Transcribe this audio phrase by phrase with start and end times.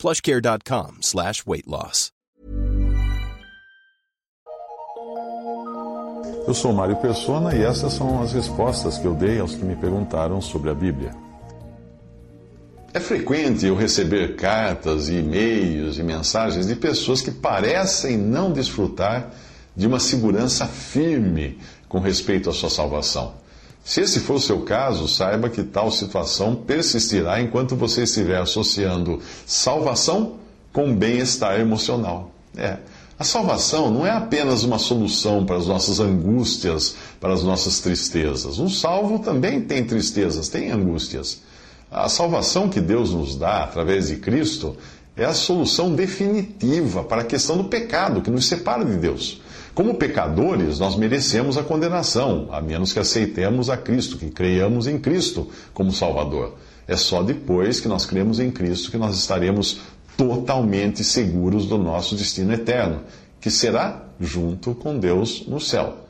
[0.00, 2.10] plushcare.com slash weight loss.
[6.46, 9.76] Eu sou Mário Persona e essas são as respostas que eu dei aos que me
[9.76, 11.14] perguntaram sobre a Bíblia.
[12.92, 19.30] É frequente eu receber cartas e e-mails e mensagens de pessoas que parecem não desfrutar
[19.76, 21.58] de uma segurança firme
[21.88, 23.34] com respeito à sua salvação.
[23.84, 29.20] Se esse for o seu caso, saiba que tal situação persistirá enquanto você estiver associando
[29.46, 30.36] salvação
[30.72, 32.30] com bem-estar emocional.
[32.56, 32.78] É.
[33.18, 38.58] A salvação não é apenas uma solução para as nossas angústias, para as nossas tristezas.
[38.58, 41.42] Um salvo também tem tristezas, tem angústias.
[41.90, 44.76] A salvação que Deus nos dá através de Cristo
[45.16, 49.42] é a solução definitiva para a questão do pecado que nos separa de Deus.
[49.74, 54.98] Como pecadores, nós merecemos a condenação, a menos que aceitemos a Cristo, que creiamos em
[54.98, 56.56] Cristo como Salvador.
[56.88, 59.80] É só depois que nós cremos em Cristo que nós estaremos
[60.16, 63.02] totalmente seguros do nosso destino eterno,
[63.40, 66.09] que será junto com Deus no céu.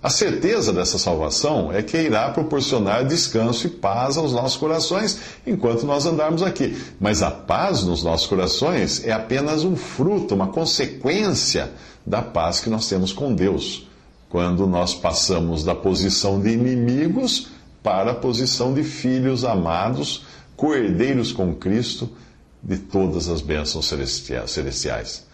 [0.00, 5.84] A certeza dessa salvação é que irá proporcionar descanso e paz aos nossos corações enquanto
[5.84, 6.80] nós andarmos aqui.
[7.00, 11.72] Mas a paz nos nossos corações é apenas um fruto, uma consequência
[12.06, 13.88] da paz que nós temos com Deus,
[14.28, 17.48] quando nós passamos da posição de inimigos
[17.82, 20.24] para a posição de filhos amados,
[20.56, 22.08] coerdeiros com Cristo
[22.62, 23.86] de todas as bênçãos
[24.46, 25.27] celestiais.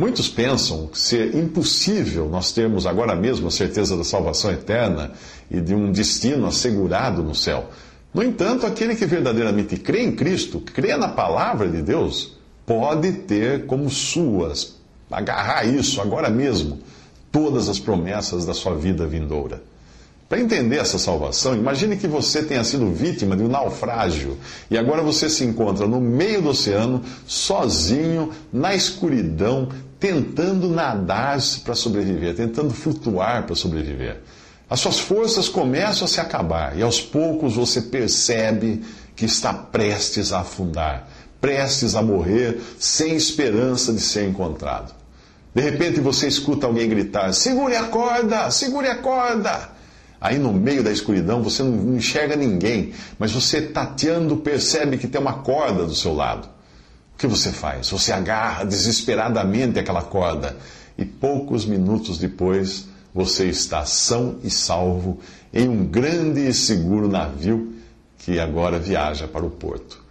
[0.00, 5.12] Muitos pensam ser impossível nós termos agora mesmo a certeza da salvação eterna
[5.50, 7.68] e de um destino assegurado no céu.
[8.14, 12.34] No entanto, aquele que verdadeiramente crê em Cristo, crê na palavra de Deus,
[12.64, 14.74] pode ter como suas
[15.10, 16.78] agarrar isso agora mesmo,
[17.30, 19.62] todas as promessas da sua vida vindoura.
[20.30, 24.38] Para entender essa salvação, imagine que você tenha sido vítima de um naufrágio
[24.70, 29.68] e agora você se encontra no meio do oceano, sozinho, na escuridão,
[30.00, 34.22] tentando nadar para sobreviver, tentando flutuar para sobreviver.
[34.68, 38.82] As suas forças começam a se acabar e aos poucos você percebe
[39.14, 41.06] que está prestes a afundar,
[41.40, 44.94] prestes a morrer, sem esperança de ser encontrado.
[45.54, 49.70] De repente você escuta alguém gritar: segure a corda, segure a corda.
[50.20, 55.20] Aí no meio da escuridão você não enxerga ninguém, mas você tateando percebe que tem
[55.20, 56.48] uma corda do seu lado.
[57.20, 57.90] Que você faz?
[57.90, 60.56] Você agarra desesperadamente aquela corda
[60.96, 65.20] e poucos minutos depois você está são e salvo
[65.52, 67.74] em um grande e seguro navio
[68.16, 70.02] que agora viaja para o porto.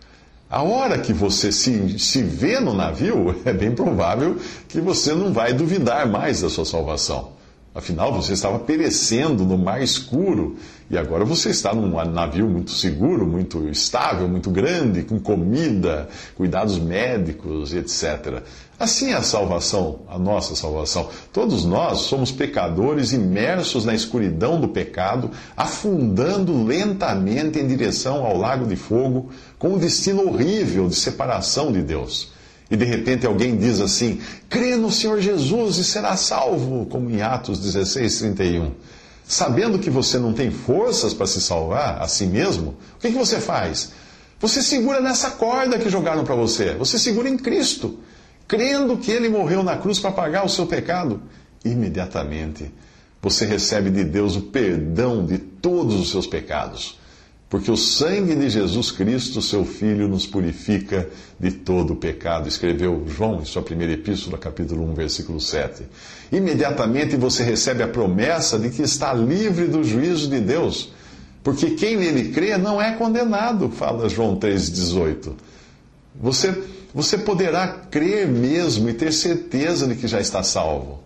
[0.48, 4.38] A hora que você se, se vê no navio, é bem provável
[4.68, 7.32] que você não vai duvidar mais da sua salvação.
[7.74, 10.56] Afinal, você estava perecendo no mar escuro
[10.90, 16.80] e agora você está num navio muito seguro, muito estável, muito grande, com comida, cuidados
[16.80, 18.42] médicos, etc.
[18.80, 21.10] Assim é a salvação, a nossa salvação.
[21.32, 28.66] Todos nós somos pecadores imersos na escuridão do pecado, afundando lentamente em direção ao lago
[28.66, 32.39] de fogo, com um destino horrível de separação de Deus
[32.70, 37.22] e de repente alguém diz assim: crê no Senhor Jesus e será salvo, como em
[37.22, 38.72] Atos 16, 31.
[39.26, 43.18] Sabendo que você não tem forças para se salvar a si mesmo, o que, que
[43.18, 43.92] você faz?
[44.40, 46.74] Você segura nessa corda que jogaram para você.
[46.76, 48.00] Você segura em Cristo,
[48.48, 51.22] crendo que Ele morreu na cruz para pagar o seu pecado.
[51.64, 52.72] Imediatamente
[53.22, 56.98] você recebe de Deus o perdão de todos os seus pecados
[57.50, 63.04] porque o sangue de Jesus Cristo, seu Filho, nos purifica de todo o pecado, escreveu
[63.08, 65.84] João em sua primeira epístola, capítulo 1, versículo 7.
[66.32, 70.94] Imediatamente você recebe a promessa de que está livre do juízo de Deus,
[71.44, 75.34] porque quem nele crê não é condenado, fala João 3,18.
[76.22, 76.64] Você,
[76.94, 81.00] você poderá crer mesmo e ter certeza de que já está salvo.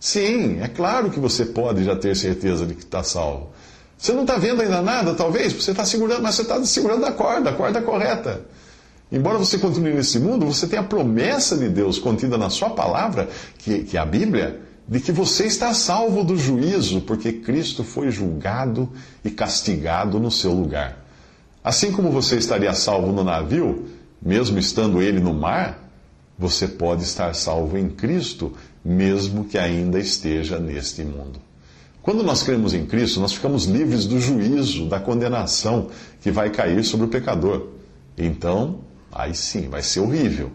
[0.00, 3.50] Sim, é claro que você pode já ter certeza de que está salvo.
[3.96, 7.12] Você não está vendo ainda nada, talvez, você está segurando, mas você está segurando a
[7.12, 8.42] corda, a corda correta.
[9.10, 13.28] Embora você continue nesse mundo, você tem a promessa de Deus contida na sua palavra,
[13.58, 18.10] que, que é a Bíblia, de que você está salvo do juízo, porque Cristo foi
[18.10, 18.90] julgado
[19.24, 21.04] e castigado no seu lugar.
[21.62, 23.86] Assim como você estaria salvo no navio,
[24.20, 25.90] mesmo estando ele no mar,
[26.38, 28.52] você pode estar salvo em Cristo,
[28.84, 31.40] mesmo que ainda esteja neste mundo.
[32.04, 35.88] Quando nós cremos em Cristo, nós ficamos livres do juízo, da condenação
[36.20, 37.68] que vai cair sobre o pecador.
[38.16, 38.80] Então,
[39.10, 40.52] aí sim, vai ser horrível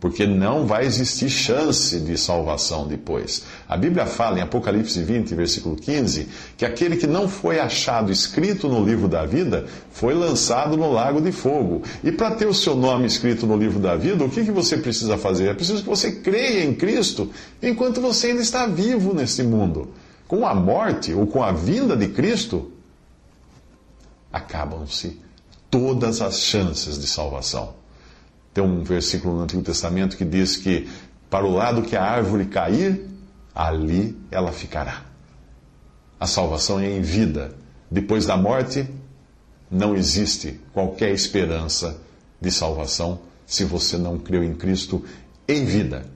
[0.00, 3.44] porque não vai existir chance de salvação depois.
[3.68, 6.26] A Bíblia fala em Apocalipse 20, versículo 15,
[6.56, 11.20] que aquele que não foi achado escrito no livro da vida foi lançado no lago
[11.20, 11.82] de fogo.
[12.02, 14.78] E para ter o seu nome escrito no livro da vida, o que, que você
[14.78, 15.48] precisa fazer?
[15.48, 17.30] É preciso que você creia em Cristo
[17.62, 19.90] enquanto você ainda está vivo nesse mundo.
[20.30, 22.70] Com a morte ou com a vinda de Cristo,
[24.32, 25.20] acabam-se
[25.68, 27.74] todas as chances de salvação.
[28.54, 30.88] Tem um versículo no Antigo Testamento que diz que
[31.28, 33.08] para o lado que a árvore cair,
[33.52, 35.02] ali ela ficará.
[36.20, 37.52] A salvação é em vida.
[37.90, 38.88] Depois da morte,
[39.68, 42.00] não existe qualquer esperança
[42.40, 45.04] de salvação se você não creu em Cristo
[45.48, 46.06] em vida.